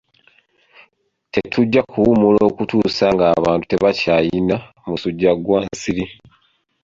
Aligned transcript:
Tetujja 1.33 1.81
kuwummula 1.91 2.39
okutuusa 2.49 3.05
ng'abantu 3.15 3.63
tebakyayina 3.67 4.55
musujja 4.87 5.31
gwa 5.43 5.59
nsiri. 5.67 6.05